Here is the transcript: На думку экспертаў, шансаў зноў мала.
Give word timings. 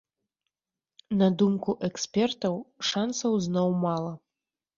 На 1.19 1.27
думку 1.41 1.75
экспертаў, 1.89 2.57
шансаў 2.89 3.37
зноў 3.49 3.69
мала. 3.87 4.11